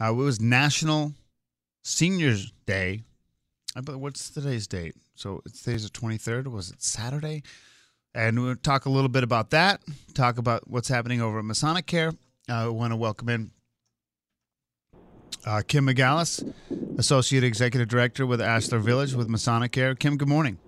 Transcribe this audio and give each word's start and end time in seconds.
Uh, 0.00 0.10
it 0.10 0.14
was 0.14 0.40
National 0.40 1.12
Seniors 1.82 2.52
Day. 2.66 3.02
I 3.74 3.80
bet 3.80 3.96
what's 3.96 4.30
today's 4.30 4.66
date? 4.66 4.94
So 5.14 5.42
it's 5.44 5.62
today's 5.62 5.82
the 5.84 5.90
twenty 5.90 6.16
third. 6.16 6.46
Was 6.48 6.70
it 6.70 6.82
Saturday? 6.82 7.42
And 8.14 8.40
we'll 8.42 8.56
talk 8.56 8.86
a 8.86 8.90
little 8.90 9.08
bit 9.08 9.22
about 9.22 9.50
that. 9.50 9.80
Talk 10.14 10.38
about 10.38 10.68
what's 10.68 10.88
happening 10.88 11.20
over 11.20 11.40
at 11.40 11.44
Masonic 11.44 11.86
Care. 11.86 12.12
Uh, 12.48 12.66
I 12.66 12.68
want 12.68 12.92
to 12.92 12.96
welcome 12.96 13.28
in 13.28 13.50
uh, 15.44 15.62
Kim 15.66 15.86
McGallis, 15.86 16.52
Associate 16.98 17.44
Executive 17.44 17.88
Director 17.88 18.24
with 18.24 18.40
Ashlar 18.40 18.80
Village 18.80 19.14
with 19.14 19.28
Masonic 19.28 19.72
Care. 19.72 19.94
Kim, 19.94 20.16
good 20.16 20.28
morning. 20.28 20.58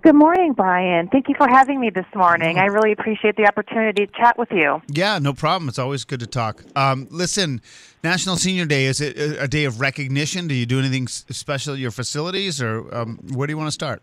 Good 0.00 0.14
morning, 0.14 0.52
Brian. 0.52 1.08
Thank 1.08 1.28
you 1.28 1.34
for 1.36 1.48
having 1.48 1.80
me 1.80 1.90
this 1.90 2.06
morning. 2.14 2.56
I 2.56 2.66
really 2.66 2.92
appreciate 2.92 3.36
the 3.36 3.46
opportunity 3.48 4.06
to 4.06 4.12
chat 4.12 4.38
with 4.38 4.48
you. 4.52 4.80
Yeah, 4.86 5.18
no 5.18 5.32
problem. 5.32 5.68
It's 5.68 5.78
always 5.78 6.04
good 6.04 6.20
to 6.20 6.26
talk. 6.26 6.62
Um, 6.76 7.08
listen, 7.10 7.60
National 8.04 8.36
Senior 8.36 8.64
Day 8.64 8.84
is 8.84 9.00
it 9.00 9.18
a 9.18 9.48
day 9.48 9.64
of 9.64 9.80
recognition? 9.80 10.46
Do 10.46 10.54
you 10.54 10.66
do 10.66 10.78
anything 10.78 11.08
special 11.08 11.74
at 11.74 11.80
your 11.80 11.90
facilities, 11.90 12.62
or 12.62 12.94
um, 12.94 13.18
where 13.34 13.48
do 13.48 13.52
you 13.52 13.58
want 13.58 13.66
to 13.66 13.72
start? 13.72 14.00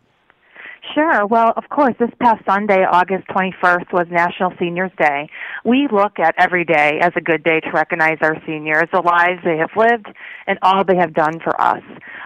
Sure. 0.94 1.26
Well, 1.26 1.54
of 1.58 1.70
course, 1.70 1.96
this 2.00 2.12
past 2.22 2.44
Sunday, 2.46 2.86
August 2.86 3.28
21st, 3.30 3.92
was 3.92 4.08
National 4.12 4.54
Seniors 4.60 4.92
Day. 4.98 5.30
We 5.64 5.88
look 5.92 6.20
at 6.20 6.36
every 6.38 6.64
day 6.64 7.00
as 7.02 7.12
a 7.16 7.22
good 7.22 7.44
day 7.44 7.60
to 7.62 7.72
recognize 7.72 8.18
our 8.22 8.36
seniors, 8.46 8.88
the 8.94 9.02
lives 9.02 9.42
they 9.44 9.58
have 9.58 9.72
lived, 9.76 10.08
and 10.46 10.60
all 10.62 10.84
they 10.84 10.98
have 10.98 11.14
done 11.14 11.40
for 11.40 11.60
us. 11.60 11.82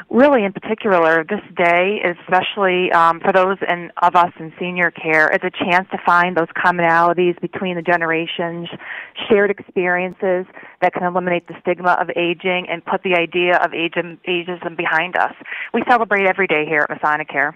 Really, 0.10 0.44
in 0.44 0.54
particular, 0.54 1.24
this 1.24 1.42
day, 1.56 2.02
especially 2.04 2.92
um, 2.94 3.20
for 3.20 3.32
those 3.32 3.58
in, 3.70 3.92
of 4.02 4.16
us 4.16 4.34
in 4.40 4.52
senior 4.58 4.90
care, 4.90 5.30
is 5.30 5.40
a 5.44 5.52
chance 5.52 5.88
to 5.92 6.00
find 6.04 6.36
those 6.36 6.48
commonalities 6.58 7.40
between 7.42 7.76
the 7.76 7.84
generations, 7.84 8.68
shared 9.28 9.52
experiences 9.52 10.48
that 10.82 10.94
can 10.94 11.04
eliminate 11.04 11.48
the 11.48 11.54
stigma 11.62 11.96
of 12.02 12.10
aging 12.16 12.66
and 12.70 12.84
put 12.86 13.04
the 13.04 13.14
idea 13.14 13.58
of 13.58 13.70
ageism, 13.70 14.76
behind 14.76 15.16
us. 15.16 15.34
We 15.76 15.84
celebrate 15.88 16.26
every 16.26 16.48
day 16.48 16.66
here 16.66 16.88
at 16.90 16.90
Masonic 16.90 17.30
Care. 17.30 17.56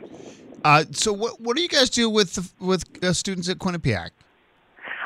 Uh, 0.64 0.84
so, 0.92 1.12
what 1.12 1.42
what 1.42 1.58
do 1.58 1.64
you 1.64 1.70
guys 1.70 1.90
do 1.90 2.08
with 2.08 2.54
with 2.60 3.04
uh, 3.04 3.14
students 3.14 3.50
at 3.50 3.58
Quinnipiac? 3.58 4.12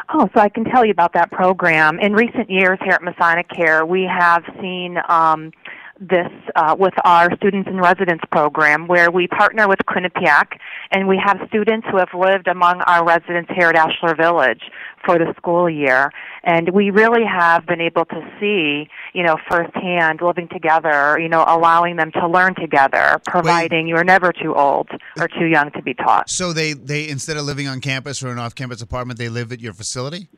Oh, 0.09 0.30
so 0.34 0.39
I 0.39 0.50
can 0.50 0.64
tell 0.64 0.86
you 0.86 0.92
about 0.92 1.14
that 1.14 1.32
program. 1.32 2.00
In 2.00 2.14
recent 2.14 2.50
years 2.50 2.80
here 2.84 2.94
at 2.94 3.04
Masonic 3.04 3.50
Care, 3.50 3.86
we 3.86 4.04
have 4.04 4.44
seen 4.61 4.98
um, 5.09 5.52
this 6.00 6.30
uh, 6.56 6.76
with 6.78 6.94
our 7.03 7.36
Students 7.36 7.67
in 7.70 7.78
Residence 7.78 8.22
program, 8.31 8.88
where 8.88 9.12
we 9.12 9.28
partner 9.28 9.67
with 9.67 9.80
Quinnipiac, 9.88 10.59
and 10.92 11.08
we 11.08 11.22
have 11.23 11.39
students 11.48 11.88
who 11.89 11.98
have 11.98 12.09
lived 12.14 12.48
among 12.48 12.81
our 12.81 13.06
residents 13.06 13.52
here 13.56 13.70
at 13.70 13.76
Ashlar 13.76 14.16
Village 14.16 14.62
for 15.06 15.17
the 15.17 15.34
school 15.38 15.70
year. 15.70 16.12
And 16.44 16.70
we 16.70 16.92
really 16.92 17.26
have 17.26 17.66
been 17.66 17.81
able 17.81 18.06
to 18.06 18.31
see, 18.39 18.89
you 19.14 19.23
know, 19.23 19.38
firsthand 19.50 20.22
living 20.22 20.48
together, 20.48 21.20
you 21.20 21.30
know, 21.30 21.44
allowing 21.48 21.98
them 21.98 22.11
to 22.14 22.28
learn 22.28 22.56
together, 22.56 23.20
providing 23.26 23.88
you 23.88 23.95
are 23.95 24.04
never 24.04 24.32
too 24.32 24.56
old 24.56 24.89
or 25.20 25.28
too 25.28 25.45
young 25.45 25.72
to 25.72 25.82
be 25.82 25.94
taught. 25.94 26.30
So 26.30 26.54
they 26.54 26.73
they 26.73 27.08
instead 27.08 27.38
of 27.38 27.44
living 27.44 27.67
on 27.67 27.82
campus 27.82 28.23
or 28.23 28.30
an 28.30 28.39
off 28.39 28.55
campus 28.55 28.82
apartment, 28.82 29.20
they 29.20 29.30
live 29.30 29.52
at 29.52 29.60
your 29.60 29.73
facility. 29.73 30.30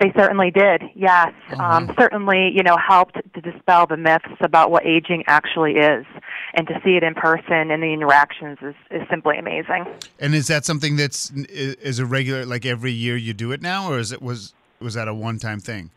They 0.00 0.12
certainly 0.16 0.50
did. 0.50 0.82
Yes, 0.94 1.32
um, 1.58 1.92
certainly. 1.98 2.52
You 2.54 2.62
know, 2.62 2.76
helped 2.76 3.16
to 3.34 3.40
dispel 3.40 3.86
the 3.86 3.96
myths 3.96 4.26
about 4.40 4.70
what 4.70 4.86
aging 4.86 5.24
actually 5.26 5.72
is, 5.72 6.06
and 6.54 6.66
to 6.68 6.80
see 6.84 6.96
it 6.96 7.02
in 7.02 7.14
person 7.14 7.70
and 7.70 7.82
the 7.82 7.92
interactions 7.92 8.58
is, 8.62 8.74
is 8.90 9.02
simply 9.10 9.38
amazing. 9.38 9.86
And 10.20 10.34
is 10.34 10.46
that 10.46 10.64
something 10.64 10.96
that's 10.96 11.30
is 11.30 11.98
a 11.98 12.06
regular 12.06 12.46
like 12.46 12.64
every 12.64 12.92
year 12.92 13.16
you 13.16 13.34
do 13.34 13.50
it 13.52 13.60
now, 13.60 13.90
or 13.90 13.98
is 13.98 14.12
it 14.12 14.22
was 14.22 14.54
was 14.80 14.94
that 14.94 15.08
a 15.08 15.14
one 15.14 15.38
time 15.38 15.60
thing? 15.60 15.90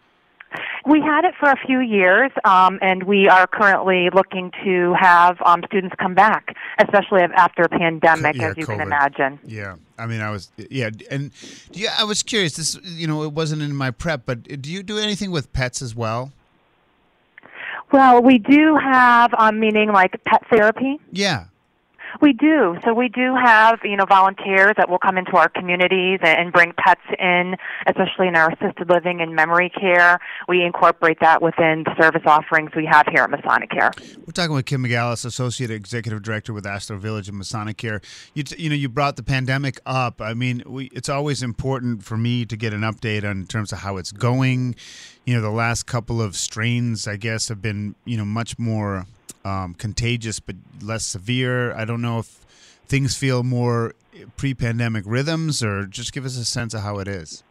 We 0.86 1.00
had 1.00 1.26
it 1.26 1.36
for 1.40 1.50
a 1.50 1.56
few 1.66 1.80
years, 1.80 2.32
um, 2.44 2.80
and 2.82 3.04
we 3.04 3.30
are 3.30 3.46
currently 3.46 4.10
looking 4.14 4.52
to 4.64 4.96
have 5.00 5.38
um, 5.46 5.62
students 5.68 5.96
come 6.00 6.16
back, 6.16 6.51
especially 6.80 7.22
after 7.22 7.64
a 7.64 7.70
pandemic, 7.70 8.36
yeah, 8.36 8.50
as 8.50 8.58
you 8.58 8.66
COVID. 8.66 8.78
can 8.78 8.82
imagine. 8.82 9.40
Yeah, 9.46 9.76
I 9.98 10.06
mean, 10.06 10.22
I 10.22 10.30
was 10.30 10.52
yeah, 10.58 10.90
and 11.10 11.32
yeah, 11.72 11.96
I 11.98 12.04
was 12.04 12.24
curious. 12.24 12.56
This 12.56 12.78
you 12.84 13.08
know, 13.08 13.24
it 13.24 13.34
wasn't 13.34 13.62
in 13.62 13.76
my 13.76 13.92
prep, 13.92 14.26
but 14.26 14.62
do 14.62 14.72
you 14.72 14.84
do 14.84 14.98
anything 14.98 15.32
with 15.32 15.52
pets 15.54 15.82
as 15.82 15.96
well? 15.96 16.32
Well, 17.92 18.24
we 18.24 18.38
do 18.38 18.78
have, 18.78 19.34
um, 19.38 19.60
meaning 19.60 19.92
like 19.92 20.16
pet 20.24 20.44
therapy. 20.50 21.00
Yeah. 21.12 21.46
We 22.20 22.34
do. 22.34 22.78
So 22.84 22.94
we 22.94 23.08
do 23.08 23.36
have, 23.36 23.80
you 23.84 23.96
know, 23.96 24.06
volunteers 24.06 24.74
that 24.78 24.90
will 24.90 25.00
come 25.00 25.18
into 25.18 25.38
our 25.38 25.50
communities 25.50 26.20
and, 26.22 26.52
bring 26.52 26.74
pets 26.78 27.02
in, 27.18 27.56
especially 27.88 28.28
in 28.28 28.36
our 28.36 28.52
assisted 28.52 28.90
living 28.90 29.22
and 29.22 29.34
memory 29.34 29.70
care. 29.70 30.20
We 30.50 30.64
incorporate 30.64 31.20
that 31.22 31.42
within 31.42 31.84
the 31.86 31.96
service 31.98 32.24
offerings 32.26 32.72
we 32.76 32.86
have 32.88 33.08
here 33.08 33.24
at 33.24 33.30
Masonic 33.30 33.70
Care. 33.70 33.92
We're 34.18 34.34
talking 34.34 34.54
with 34.54 34.66
Kim 34.66 34.84
McGallis, 34.84 35.24
Associate 35.24 35.72
Executive 35.72 36.22
Director 36.22 36.52
with 36.52 36.66
Ashlar 36.66 36.98
Village 36.98 37.30
and 37.30 37.38
Masonic 37.38 37.78
Care. 37.78 38.02
You, 38.34 38.44
t- 38.44 38.62
you 38.62 38.70
know, 38.70 38.76
you 38.76 38.90
brought 38.90 39.16
the 39.16 39.24
pandemic 39.24 39.80
up. 39.86 40.20
I 40.20 40.34
mean, 40.34 40.62
we, 40.66 40.88
it's 40.88 41.08
always 41.08 41.42
important 41.42 42.04
for 42.04 42.18
me 42.18 42.46
to 42.46 42.58
get 42.58 42.74
an 42.74 42.82
update 42.82 43.24
on 43.24 43.42
in 43.42 43.48
terms 43.48 43.72
of 43.72 43.80
how 43.80 43.98
it's 43.98 44.12
going. 44.12 44.76
You 45.26 45.36
know, 45.36 45.42
the 45.42 45.52
last 45.52 45.84
couple 45.84 46.22
of 46.22 46.36
strains, 46.36 47.08
I 47.08 47.16
guess, 47.16 47.48
have 47.48 47.62
been 47.62 47.96
you 48.04 48.18
know 48.18 48.26
much 48.26 48.60
more 48.60 49.06
um, 49.44 49.74
contagious 49.74 50.40
but 50.40 50.56
less 50.82 51.06
severe. 51.06 51.74
I 51.74 51.86
don't 51.86 52.02
know 52.02 52.20
if 52.20 52.46
things 52.86 53.16
feel 53.16 53.44
more 53.44 53.94
pre-pandemic 54.38 55.04
rhythms, 55.08 55.64
or 55.64 55.86
just 55.86 56.14
give 56.14 56.26
us 56.26 56.38
a 56.38 56.46
sense 56.46 56.74
of 56.74 56.82
how 56.82 57.00
it 57.00 57.08
is. 57.08 57.44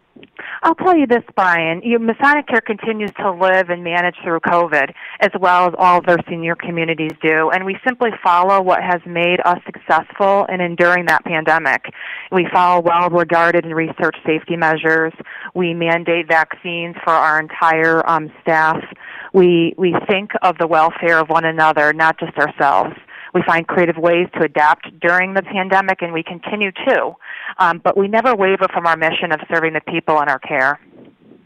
I'll 0.62 0.74
tell 0.74 0.94
you 0.94 1.06
this, 1.06 1.22
Brian. 1.34 1.80
You, 1.82 1.98
Masonic 1.98 2.46
Care 2.46 2.60
continues 2.60 3.10
to 3.18 3.32
live 3.32 3.70
and 3.70 3.82
manage 3.82 4.16
through 4.22 4.40
COVID, 4.40 4.92
as 5.20 5.30
well 5.40 5.68
as 5.68 5.74
all 5.78 5.98
of 5.98 6.06
their 6.06 6.18
senior 6.28 6.54
communities 6.54 7.12
do. 7.22 7.48
And 7.50 7.64
we 7.64 7.78
simply 7.86 8.10
follow 8.22 8.60
what 8.60 8.82
has 8.82 9.00
made 9.06 9.40
us 9.46 9.58
successful 9.64 10.44
in 10.52 10.60
enduring 10.60 11.06
that 11.06 11.24
pandemic. 11.24 11.86
We 12.30 12.46
follow 12.52 12.82
well 12.82 13.08
regarded 13.08 13.64
and 13.64 13.74
researched 13.74 14.20
safety 14.26 14.56
measures. 14.56 15.14
We 15.54 15.72
mandate 15.72 16.28
vaccines 16.28 16.96
for 17.02 17.14
our 17.14 17.40
entire 17.40 18.06
um, 18.08 18.30
staff. 18.42 18.76
We, 19.32 19.74
we 19.78 19.94
think 20.08 20.32
of 20.42 20.58
the 20.58 20.66
welfare 20.66 21.18
of 21.18 21.28
one 21.28 21.44
another, 21.44 21.92
not 21.92 22.18
just 22.18 22.36
ourselves. 22.36 22.94
We 23.32 23.42
find 23.46 23.66
creative 23.66 23.96
ways 23.96 24.26
to 24.34 24.44
adapt 24.44 24.88
during 25.00 25.34
the 25.34 25.42
pandemic, 25.42 26.02
and 26.02 26.12
we 26.12 26.24
continue 26.24 26.72
to. 26.72 27.12
Um, 27.58 27.80
but 27.82 27.96
we 27.96 28.08
never 28.08 28.34
waver 28.34 28.66
from 28.72 28.86
our 28.86 28.96
mission 28.96 29.30
of 29.32 29.40
serving 29.52 29.74
the 29.74 29.80
people 29.80 30.20
in 30.20 30.28
our 30.28 30.40
care. 30.40 30.80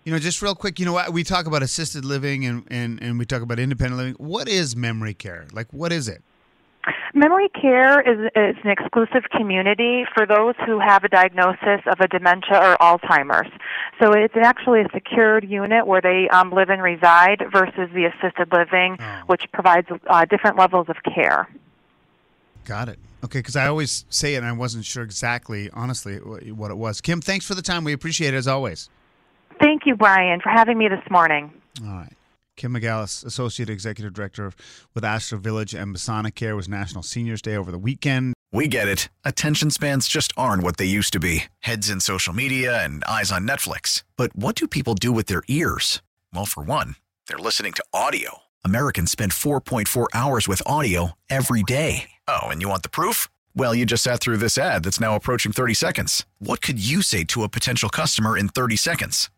You 0.05 0.13
know, 0.13 0.19
just 0.19 0.41
real 0.43 0.55
quick, 0.55 0.79
you 0.79 0.87
know, 0.87 1.03
we 1.11 1.25
talk 1.25 1.47
about 1.47 1.63
assisted 1.63 2.05
living 2.05 2.45
and, 2.45 2.65
and, 2.69 3.03
and 3.03 3.19
we 3.19 3.25
talk 3.25 3.43
about 3.43 3.59
independent 3.59 3.99
living. 3.99 4.15
What 4.15 4.49
is 4.49 4.77
memory 4.77 5.15
care? 5.15 5.47
Like, 5.53 5.73
what 5.73 5.93
is 5.93 6.09
it? 6.09 6.23
Memory 7.17 7.49
care 7.51 8.01
is, 8.01 8.29
is 8.35 8.57
an 8.65 8.71
exclusive 8.71 9.31
community 9.31 10.05
for 10.17 10.27
those 10.27 10.55
who 10.67 10.81
have 10.81 11.05
a 11.05 11.09
diagnosis 11.09 11.81
of 11.87 12.01
a 12.01 12.09
dementia 12.09 12.59
or 12.59 12.77
Alzheimer's. 12.79 13.51
So 14.01 14.13
it's 14.13 14.35
actually 14.37 14.81
a 14.81 14.89
secured 14.93 15.49
unit 15.49 15.87
where 15.87 16.01
they 16.01 16.29
um, 16.31 16.51
live 16.51 16.71
and 16.71 16.83
reside 16.83 17.45
versus 17.53 17.89
the 17.95 18.07
assisted 18.07 18.53
living, 18.53 18.99
which 19.27 19.45
provides 19.53 19.87
uh, 20.09 20.25
different 20.25 20.59
levels 20.59 20.89
of 20.89 20.97
care. 21.15 21.49
Got 22.65 22.89
it. 22.89 22.99
Okay, 23.25 23.39
because 23.39 23.55
I 23.55 23.69
always 23.69 24.05
say 24.11 24.35
it 24.35 24.39
and 24.39 24.47
I 24.47 24.53
wasn't 24.53 24.85
sure 24.85 25.05
exactly, 25.05 25.71
honestly, 25.73 26.17
what 26.17 26.73
it 26.73 26.77
was. 26.77 27.01
Kim, 27.01 27.21
thanks 27.21 27.47
for 27.47 27.55
the 27.55 27.63
time. 27.63 27.85
We 27.85 27.93
appreciate 27.93 28.35
it 28.35 28.37
as 28.39 28.49
always. 28.49 28.91
Thank 29.61 29.87
you, 29.87 29.95
Brian, 29.95 30.41
for 30.41 30.51
having 30.51 30.77
me 30.79 30.89
this 30.89 31.09
morning. 31.11 31.53
All 31.81 31.93
right. 31.93 32.13
Kim 32.57 32.75
McGallis, 32.75 33.25
Associate 33.25 33.69
Executive 33.69 34.13
Director 34.13 34.53
with 34.95 35.05
Ashlar 35.05 35.39
Village 35.39 35.75
and 35.75 35.93
Masonic 35.93 36.35
Care, 36.35 36.55
was 36.57 36.69
National 36.69 37.03
Seniors 37.03 37.43
Day 37.43 37.57
over 37.57 37.71
the 37.71 37.79
weekend. 37.79 38.35
We 38.53 38.69
get 38.69 38.87
it. 38.87 39.09
Attention 39.25 39.71
spans 39.71 40.07
just 40.07 40.33
aren't 40.37 40.63
what 40.63 40.77
they 40.77 40.85
used 40.85 41.13
to 41.15 41.21
be 41.21 41.45
heads 41.61 41.91
in 41.91 41.99
social 42.01 42.33
media 42.33 42.85
and 42.85 43.03
eyes 43.05 43.33
on 43.33 43.49
Netflix. 43.49 44.05
But 44.17 44.35
what 44.37 44.55
do 44.55 44.69
people 44.69 44.95
do 44.95 45.11
with 45.11 45.27
their 45.27 45.43
ears? 45.49 46.03
Well, 46.33 46.47
for 46.47 46.63
one, 46.63 46.95
they're 47.27 47.39
listening 47.39 47.73
to 47.73 47.85
audio. 47.93 48.39
Americans 48.65 49.11
spend 49.11 49.33
4.4 49.33 50.07
hours 50.15 50.47
with 50.47 50.63
audio 50.67 51.13
every 51.29 51.65
day. 51.65 52.11
Oh, 52.29 52.45
and 52.45 52.63
you 52.63 52.69
want 52.69 52.85
the 52.85 52.89
proof? 52.89 53.27
Well, 53.57 53.75
you 53.75 53.87
just 53.87 54.05
sat 54.05 54.21
through 54.21 54.39
this 54.39 54.57
ad 54.57 54.85
that's 54.85 55.01
now 55.01 55.17
approaching 55.17 55.53
30 55.53 55.75
seconds. 55.75 56.25
What 56.39 56.61
could 56.61 56.85
you 56.85 57.03
say 57.03 57.25
to 57.25 57.43
a 57.43 57.49
potential 57.49 57.89
customer 57.89 58.39
in 58.39 58.49
30 58.49 58.77
seconds? 58.77 59.31